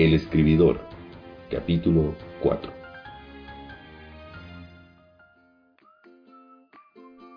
El 0.00 0.14
escribidor, 0.14 0.80
capítulo 1.50 2.14
4. 2.42 2.72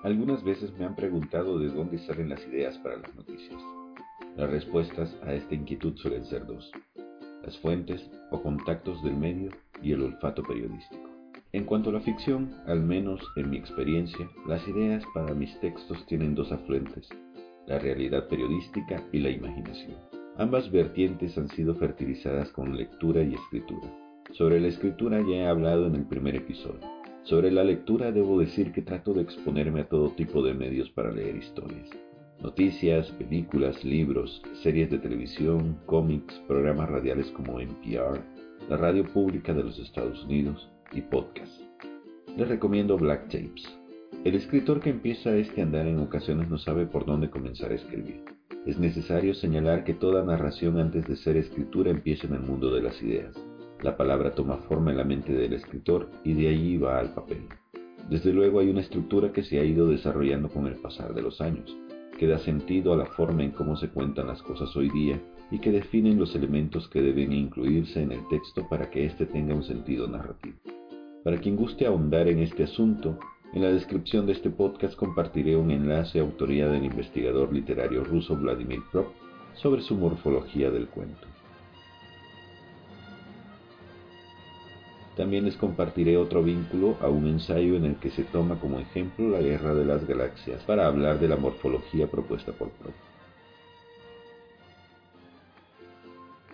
Algunas 0.03 0.41
veces 0.45 0.71
me 0.79 0.85
han 0.85 0.95
preguntado 0.95 1.59
de 1.59 1.67
dónde 1.67 1.97
salen 1.97 2.29
las 2.29 2.41
ideas 2.47 2.77
para 2.77 2.95
las 2.95 3.13
noticias. 3.15 3.61
Las 4.37 4.49
respuestas 4.49 5.13
a 5.23 5.33
esta 5.33 5.53
inquietud 5.53 5.97
suelen 5.97 6.23
ser 6.23 6.45
dos, 6.45 6.71
las 7.43 7.57
fuentes 7.57 8.09
o 8.31 8.41
contactos 8.41 9.03
del 9.03 9.17
medio 9.17 9.51
y 9.81 9.91
el 9.91 10.01
olfato 10.01 10.41
periodístico. 10.41 11.09
En 11.51 11.65
cuanto 11.65 11.89
a 11.89 11.93
la 11.93 11.99
ficción, 11.99 12.55
al 12.65 12.81
menos 12.81 13.19
en 13.35 13.49
mi 13.49 13.57
experiencia, 13.57 14.25
las 14.47 14.65
ideas 14.69 15.03
para 15.13 15.33
mis 15.33 15.59
textos 15.59 16.05
tienen 16.05 16.33
dos 16.33 16.49
afluentes, 16.53 17.09
la 17.67 17.77
realidad 17.77 18.29
periodística 18.29 19.03
y 19.11 19.19
la 19.19 19.31
imaginación. 19.31 20.22
Ambas 20.37 20.71
vertientes 20.71 21.37
han 21.37 21.47
sido 21.49 21.75
fertilizadas 21.75 22.51
con 22.51 22.75
lectura 22.75 23.21
y 23.21 23.35
escritura. 23.35 23.87
Sobre 24.31 24.59
la 24.59 24.67
escritura 24.67 25.19
ya 25.21 25.35
he 25.35 25.45
hablado 25.45 25.85
en 25.85 25.93
el 25.93 26.05
primer 26.05 26.35
episodio. 26.35 26.79
Sobre 27.21 27.51
la 27.51 27.63
lectura 27.63 28.11
debo 28.11 28.39
decir 28.39 28.71
que 28.71 28.81
trato 28.81 29.13
de 29.13 29.21
exponerme 29.21 29.81
a 29.81 29.87
todo 29.87 30.09
tipo 30.09 30.41
de 30.41 30.55
medios 30.55 30.89
para 30.89 31.11
leer 31.11 31.35
historias. 31.35 31.87
Noticias, 32.41 33.11
películas, 33.11 33.85
libros, 33.85 34.41
series 34.63 34.89
de 34.89 34.97
televisión, 34.97 35.77
cómics, 35.85 36.33
programas 36.47 36.89
radiales 36.89 37.29
como 37.29 37.59
NPR, 37.59 38.19
la 38.69 38.77
radio 38.77 39.05
pública 39.05 39.53
de 39.53 39.63
los 39.63 39.77
Estados 39.77 40.25
Unidos 40.25 40.67
y 40.93 41.01
podcasts. 41.01 41.61
Les 42.35 42.47
recomiendo 42.47 42.97
Black 42.97 43.25
Tapes. 43.29 43.71
El 44.23 44.33
escritor 44.33 44.79
que 44.79 44.89
empieza 44.89 45.35
este 45.35 45.61
andar 45.61 45.85
en 45.85 45.99
ocasiones 45.99 46.49
no 46.49 46.57
sabe 46.57 46.87
por 46.87 47.05
dónde 47.05 47.29
comenzar 47.29 47.71
a 47.71 47.75
escribir. 47.75 48.23
Es 48.65 48.79
necesario 48.79 49.33
señalar 49.33 49.83
que 49.83 49.93
toda 49.93 50.23
narración 50.23 50.79
antes 50.79 51.05
de 51.05 51.17
ser 51.17 51.35
escritura 51.35 51.91
empieza 51.91 52.27
en 52.27 52.35
el 52.35 52.39
mundo 52.39 52.73
de 52.73 52.81
las 52.81 53.01
ideas. 53.03 53.35
La 53.81 53.97
palabra 53.97 54.35
toma 54.35 54.55
forma 54.69 54.91
en 54.91 54.97
la 54.97 55.03
mente 55.03 55.33
del 55.33 55.51
escritor 55.51 56.09
y 56.23 56.33
de 56.33 56.47
allí 56.47 56.77
va 56.77 56.97
al 56.97 57.13
papel. 57.13 57.45
Desde 58.09 58.31
luego 58.31 58.59
hay 58.59 58.69
una 58.69 58.79
estructura 58.79 59.33
que 59.33 59.43
se 59.43 59.59
ha 59.59 59.65
ido 59.65 59.87
desarrollando 59.87 60.47
con 60.47 60.65
el 60.67 60.75
pasar 60.75 61.13
de 61.13 61.21
los 61.21 61.41
años, 61.41 61.75
que 62.17 62.25
da 62.25 62.39
sentido 62.39 62.93
a 62.93 62.97
la 62.97 63.05
forma 63.05 63.43
en 63.43 63.51
cómo 63.51 63.75
se 63.75 63.89
cuentan 63.89 64.27
las 64.27 64.41
cosas 64.41 64.73
hoy 64.77 64.89
día 64.91 65.21
y 65.51 65.59
que 65.59 65.71
definen 65.71 66.17
los 66.17 66.33
elementos 66.33 66.87
que 66.87 67.01
deben 67.01 67.33
incluirse 67.33 68.01
en 68.01 68.13
el 68.13 68.25
texto 68.29 68.65
para 68.69 68.89
que 68.89 69.05
éste 69.05 69.25
tenga 69.25 69.53
un 69.53 69.63
sentido 69.63 70.07
narrativo. 70.07 70.55
Para 71.25 71.37
quien 71.37 71.57
guste 71.57 71.85
ahondar 71.85 72.29
en 72.29 72.39
este 72.39 72.63
asunto, 72.63 73.19
en 73.53 73.61
la 73.61 73.69
descripción 73.69 74.25
de 74.25 74.33
este 74.33 74.49
podcast 74.49 74.95
compartiré 74.95 75.55
un 75.55 75.69
enlace 75.69 76.19
autoría 76.19 76.67
del 76.67 76.85
investigador 76.85 77.53
literario 77.53 78.03
ruso 78.03 78.35
Vladimir 78.35 78.81
Prop 78.91 79.13
sobre 79.53 79.83
su 79.83 79.95
morfología 79.95 80.71
del 80.71 80.87
cuento. 80.87 81.27
También 85.15 85.45
les 85.45 85.55
compartiré 85.55 86.17
otro 86.17 86.41
vínculo 86.41 86.97
a 86.99 87.07
un 87.07 87.27
ensayo 87.27 87.75
en 87.75 87.85
el 87.85 87.95
que 87.97 88.09
se 88.09 88.23
toma 88.23 88.59
como 88.59 88.79
ejemplo 88.79 89.29
la 89.29 89.39
Guerra 89.39 89.75
de 89.75 89.85
las 89.85 90.07
Galaxias 90.07 90.63
para 90.63 90.87
hablar 90.87 91.19
de 91.19 91.27
la 91.27 91.35
morfología 91.35 92.07
propuesta 92.07 92.51
por 92.53 92.71
Prop. 92.71 92.95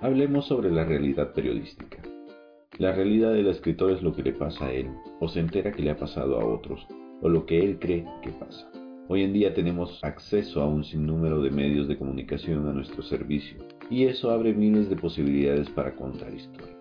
Hablemos 0.02 0.48
sobre 0.48 0.70
la 0.72 0.84
realidad 0.84 1.32
periodística. 1.32 1.99
La 2.80 2.94
realidad 2.94 3.34
del 3.34 3.48
escritor 3.48 3.92
es 3.92 4.02
lo 4.02 4.14
que 4.14 4.24
le 4.24 4.32
pasa 4.32 4.68
a 4.68 4.72
él, 4.72 4.88
o 5.20 5.28
se 5.28 5.42
entera 5.42 5.74
que 5.74 5.84
le 5.84 5.90
ha 5.90 5.98
pasado 5.98 6.40
a 6.40 6.46
otros, 6.46 6.88
o 7.22 7.28
lo 7.28 7.46
que 7.46 7.60
él 7.60 7.78
cree 7.78 8.06
que 8.22 8.30
pasa. 8.30 8.72
Hoy 9.10 9.24
en 9.24 9.34
día 9.34 9.54
tenemos 9.54 10.02
acceso 10.02 10.62
a 10.62 10.66
un 10.66 10.86
sinnúmero 10.86 11.42
de 11.42 11.52
medios 11.52 11.90
de 11.90 11.98
comunicación 11.98 12.70
a 12.70 12.72
nuestro 12.72 13.04
servicio, 13.04 13.58
y 13.90 14.06
eso 14.06 14.32
abre 14.32 14.54
miles 14.54 14.90
de 14.90 14.96
posibilidades 14.96 15.70
para 15.72 15.94
contar 15.94 16.34
historias. 16.34 16.78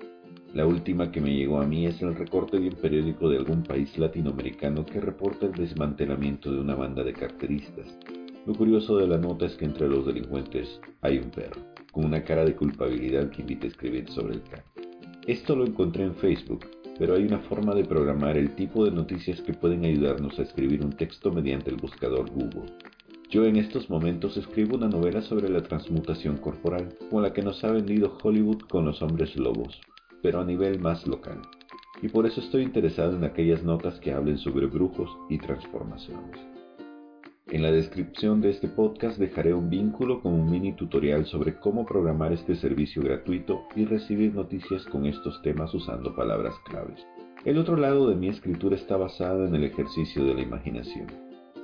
La 0.54 0.68
última 0.68 1.10
que 1.10 1.20
me 1.20 1.34
llegó 1.34 1.60
a 1.60 1.66
mí 1.66 1.86
es 1.86 2.00
el 2.00 2.14
recorte 2.14 2.60
de 2.60 2.68
un 2.68 2.76
periódico 2.76 3.28
de 3.28 3.38
algún 3.38 3.64
país 3.64 3.98
latinoamericano 3.98 4.86
que 4.86 5.00
reporta 5.00 5.46
el 5.46 5.52
desmantelamiento 5.52 6.52
de 6.52 6.60
una 6.60 6.76
banda 6.76 7.02
de 7.02 7.12
carteristas. 7.12 7.98
Lo 8.46 8.54
curioso 8.54 8.98
de 8.98 9.08
la 9.08 9.18
nota 9.18 9.46
es 9.46 9.56
que 9.56 9.64
entre 9.64 9.88
los 9.88 10.06
delincuentes 10.06 10.80
hay 11.00 11.18
un 11.18 11.32
perro, 11.32 11.60
con 11.90 12.04
una 12.04 12.22
cara 12.22 12.44
de 12.44 12.54
culpabilidad 12.54 13.30
que 13.30 13.40
invita 13.40 13.66
a 13.66 13.70
escribir 13.70 14.08
sobre 14.10 14.34
el 14.34 14.42
caso. 14.44 14.77
Esto 15.28 15.54
lo 15.54 15.66
encontré 15.66 16.04
en 16.04 16.14
Facebook, 16.14 16.64
pero 16.98 17.14
hay 17.14 17.24
una 17.24 17.40
forma 17.40 17.74
de 17.74 17.84
programar 17.84 18.38
el 18.38 18.54
tipo 18.54 18.86
de 18.86 18.90
noticias 18.90 19.42
que 19.42 19.52
pueden 19.52 19.84
ayudarnos 19.84 20.38
a 20.38 20.42
escribir 20.42 20.82
un 20.82 20.94
texto 20.94 21.30
mediante 21.30 21.68
el 21.68 21.76
buscador 21.76 22.30
Google. 22.30 22.72
Yo 23.28 23.44
en 23.44 23.56
estos 23.56 23.90
momentos 23.90 24.38
escribo 24.38 24.76
una 24.76 24.88
novela 24.88 25.20
sobre 25.20 25.50
la 25.50 25.62
transmutación 25.62 26.38
corporal, 26.38 26.96
como 27.10 27.20
la 27.20 27.34
que 27.34 27.42
nos 27.42 27.62
ha 27.62 27.70
vendido 27.70 28.16
Hollywood 28.22 28.62
con 28.70 28.86
los 28.86 29.02
hombres 29.02 29.36
lobos, 29.36 29.78
pero 30.22 30.40
a 30.40 30.46
nivel 30.46 30.80
más 30.80 31.06
local. 31.06 31.42
Y 32.00 32.08
por 32.08 32.24
eso 32.24 32.40
estoy 32.40 32.62
interesado 32.62 33.14
en 33.14 33.24
aquellas 33.24 33.62
notas 33.62 34.00
que 34.00 34.12
hablen 34.12 34.38
sobre 34.38 34.64
brujos 34.64 35.10
y 35.28 35.36
transformaciones. 35.36 36.57
En 37.50 37.62
la 37.62 37.72
descripción 37.72 38.42
de 38.42 38.50
este 38.50 38.68
podcast 38.68 39.18
dejaré 39.18 39.54
un 39.54 39.70
vínculo 39.70 40.20
con 40.20 40.34
un 40.34 40.50
mini 40.50 40.74
tutorial 40.74 41.24
sobre 41.24 41.54
cómo 41.54 41.86
programar 41.86 42.30
este 42.30 42.54
servicio 42.54 43.02
gratuito 43.02 43.62
y 43.74 43.86
recibir 43.86 44.34
noticias 44.34 44.84
con 44.84 45.06
estos 45.06 45.40
temas 45.40 45.72
usando 45.72 46.14
palabras 46.14 46.54
claves. 46.66 47.06
El 47.46 47.56
otro 47.56 47.78
lado 47.78 48.10
de 48.10 48.16
mi 48.16 48.28
escritura 48.28 48.76
está 48.76 48.98
basado 48.98 49.46
en 49.46 49.54
el 49.54 49.64
ejercicio 49.64 50.26
de 50.26 50.34
la 50.34 50.42
imaginación. 50.42 51.06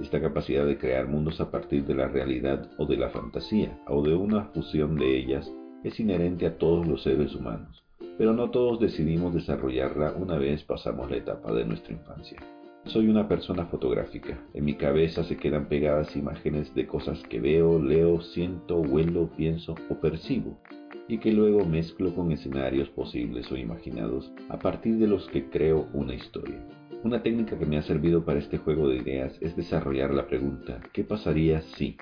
Esta 0.01 0.23
capacidad 0.23 0.65
de 0.65 0.79
crear 0.79 1.07
mundos 1.07 1.39
a 1.43 1.51
partir 1.51 1.85
de 1.85 1.95
la 1.95 2.09
realidad 2.09 2.71
o 2.79 2.87
de 2.87 2.97
la 2.97 3.11
fantasía 3.11 3.79
o 3.87 4.03
de 4.03 4.15
una 4.15 4.47
fusión 4.55 4.97
de 4.97 5.19
ellas 5.19 5.53
es 5.83 6.01
inherente 6.01 6.47
a 6.47 6.57
todos 6.57 6.87
los 6.87 7.03
seres 7.03 7.35
humanos, 7.35 7.85
pero 8.17 8.33
no 8.33 8.51
todos 8.51 8.81
decidimos 8.81 9.35
desarrollarla 9.35 10.15
una 10.17 10.39
vez 10.39 10.65
pasamos 10.65 11.11
la 11.11 11.19
etapa 11.19 11.53
de 11.53 11.67
nuestra 11.67 11.93
infancia. 11.93 12.39
Soy 12.87 13.09
una 13.09 13.27
persona 13.27 13.65
fotográfica. 13.65 14.39
En 14.53 14.67
mi 14.67 14.75
cabeza 14.75 15.25
se 15.25 15.39
quedan 15.39 15.69
pegadas 15.69 16.15
imágenes 16.17 16.75
de 16.75 16.87
cosas 16.87 17.23
que 17.23 17.41
veo, 17.41 17.83
leo, 17.83 18.21
siento, 18.21 18.77
huelo, 18.77 19.31
pienso 19.37 19.75
o 19.89 19.95
percibo 20.01 20.61
y 21.09 21.19
que 21.19 21.33
luego 21.33 21.65
mezclo 21.65 22.15
con 22.15 22.31
escenarios 22.31 22.91
posibles 22.91 23.51
o 23.51 23.57
imaginados 23.57 24.31
a 24.51 24.59
partir 24.59 24.99
de 24.99 25.07
los 25.07 25.27
que 25.29 25.49
creo 25.49 25.89
una 25.95 26.15
historia. 26.15 26.63
Una 27.03 27.23
técnica 27.23 27.59
que 27.59 27.67
me 27.67 27.79
ha 27.79 27.83
servido 27.83 28.25
para 28.25 28.39
este 28.39 28.59
juego 28.59 28.89
de 28.89 28.97
ideas 28.97 29.37
es 29.41 29.57
desarrollar 29.57 30.13
la 30.13 30.27
pregunta 30.27 30.81
¿qué 30.93 31.05
pasaría 31.05 31.63
si? 31.63 31.97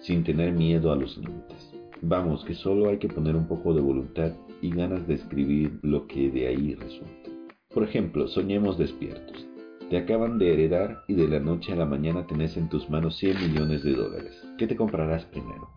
sin 0.00 0.24
tener 0.24 0.52
miedo 0.52 0.92
a 0.92 0.96
los 0.96 1.16
límites. 1.16 1.72
Vamos, 2.02 2.44
que 2.44 2.54
solo 2.54 2.90
hay 2.90 2.98
que 2.98 3.08
poner 3.08 3.34
un 3.36 3.46
poco 3.46 3.72
de 3.74 3.80
voluntad 3.80 4.32
y 4.60 4.70
ganas 4.70 5.06
de 5.06 5.14
escribir 5.14 5.78
lo 5.82 6.06
que 6.06 6.30
de 6.30 6.48
ahí 6.48 6.74
resulte. 6.74 7.30
Por 7.72 7.84
ejemplo, 7.84 8.28
soñemos 8.28 8.76
despiertos. 8.76 9.46
Te 9.88 9.98
acaban 9.98 10.36
de 10.38 10.52
heredar 10.52 11.04
y 11.06 11.14
de 11.14 11.28
la 11.28 11.38
noche 11.38 11.72
a 11.72 11.76
la 11.76 11.86
mañana 11.86 12.26
tenés 12.26 12.56
en 12.56 12.68
tus 12.68 12.90
manos 12.90 13.18
100 13.18 13.40
millones 13.40 13.84
de 13.84 13.92
dólares. 13.92 14.34
¿Qué 14.58 14.66
te 14.66 14.74
comprarás 14.74 15.24
primero? 15.26 15.70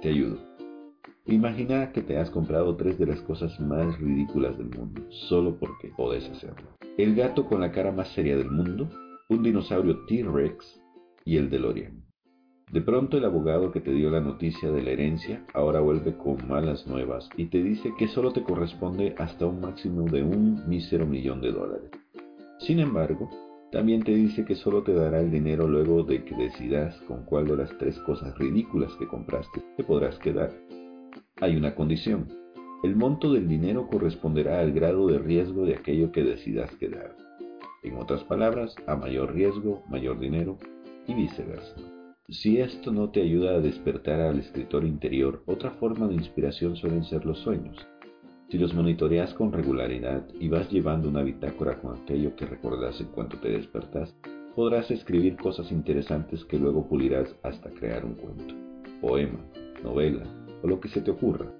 Te 0.00 0.10
ayudo. 0.10 0.38
Imagina 1.24 1.90
que 1.90 2.02
te 2.02 2.18
has 2.18 2.30
comprado 2.30 2.76
tres 2.76 3.00
de 3.00 3.06
las 3.06 3.20
cosas 3.22 3.58
más 3.58 3.98
ridículas 3.98 4.56
del 4.56 4.68
mundo, 4.68 5.02
solo 5.10 5.58
porque 5.58 5.88
podés 5.96 6.30
hacerlo. 6.30 6.68
El 6.96 7.16
gato 7.16 7.46
con 7.46 7.60
la 7.60 7.72
cara 7.72 7.90
más 7.90 8.06
seria 8.14 8.36
del 8.36 8.48
mundo, 8.48 8.88
un 9.28 9.42
dinosaurio 9.42 10.06
T-Rex 10.06 10.80
y 11.24 11.36
el 11.36 11.50
DeLorean. 11.50 12.04
De 12.70 12.80
pronto 12.80 13.18
el 13.18 13.24
abogado 13.24 13.72
que 13.72 13.80
te 13.80 13.90
dio 13.90 14.08
la 14.08 14.20
noticia 14.20 14.70
de 14.70 14.82
la 14.82 14.90
herencia 14.90 15.44
ahora 15.52 15.80
vuelve 15.80 16.16
con 16.16 16.46
malas 16.46 16.86
nuevas 16.86 17.28
y 17.36 17.46
te 17.46 17.60
dice 17.60 17.92
que 17.98 18.06
solo 18.06 18.32
te 18.32 18.44
corresponde 18.44 19.16
hasta 19.18 19.46
un 19.46 19.60
máximo 19.60 20.04
de 20.04 20.22
un 20.22 20.68
mísero 20.68 21.06
millón 21.06 21.40
de 21.40 21.50
dólares. 21.50 21.90
Sin 22.58 22.80
embargo, 22.80 23.30
también 23.70 24.02
te 24.02 24.14
dice 24.14 24.44
que 24.44 24.54
solo 24.54 24.82
te 24.82 24.94
dará 24.94 25.20
el 25.20 25.30
dinero 25.30 25.68
luego 25.68 26.02
de 26.02 26.24
que 26.24 26.34
decidas 26.34 26.98
con 27.02 27.24
cuál 27.24 27.46
de 27.46 27.56
las 27.56 27.76
tres 27.78 27.98
cosas 28.00 28.36
ridículas 28.38 28.94
que 28.96 29.06
compraste 29.06 29.62
te 29.76 29.84
podrás 29.84 30.18
quedar. 30.18 30.52
Hay 31.40 31.56
una 31.56 31.74
condición. 31.74 32.28
El 32.82 32.96
monto 32.96 33.32
del 33.32 33.48
dinero 33.48 33.88
corresponderá 33.88 34.60
al 34.60 34.72
grado 34.72 35.06
de 35.08 35.18
riesgo 35.18 35.66
de 35.66 35.74
aquello 35.74 36.12
que 36.12 36.22
decidas 36.22 36.74
quedar. 36.76 37.14
En 37.82 37.96
otras 37.96 38.24
palabras, 38.24 38.74
a 38.86 38.96
mayor 38.96 39.34
riesgo, 39.34 39.82
mayor 39.88 40.18
dinero 40.18 40.56
y 41.06 41.14
viceversa. 41.14 41.76
Si 42.28 42.58
esto 42.58 42.90
no 42.90 43.10
te 43.10 43.22
ayuda 43.22 43.52
a 43.52 43.60
despertar 43.60 44.20
al 44.20 44.38
escritor 44.38 44.84
interior, 44.84 45.42
otra 45.46 45.70
forma 45.72 46.08
de 46.08 46.14
inspiración 46.14 46.76
suelen 46.76 47.04
ser 47.04 47.24
los 47.24 47.38
sueños. 47.38 47.76
Si 48.48 48.58
los 48.58 48.74
monitoreas 48.74 49.34
con 49.34 49.52
regularidad 49.52 50.24
y 50.38 50.48
vas 50.48 50.70
llevando 50.70 51.08
una 51.08 51.22
bitácora 51.22 51.80
con 51.80 51.96
aquello 51.96 52.36
que 52.36 52.46
recordás 52.46 53.00
en 53.00 53.08
cuanto 53.08 53.38
te 53.38 53.50
despertas, 53.50 54.14
podrás 54.54 54.88
escribir 54.92 55.36
cosas 55.36 55.72
interesantes 55.72 56.44
que 56.44 56.56
luego 56.56 56.86
pulirás 56.86 57.34
hasta 57.42 57.70
crear 57.70 58.04
un 58.04 58.14
cuento, 58.14 58.54
poema, 59.00 59.40
novela 59.82 60.22
o 60.62 60.68
lo 60.68 60.78
que 60.78 60.88
se 60.88 61.00
te 61.00 61.10
ocurra. 61.10 61.52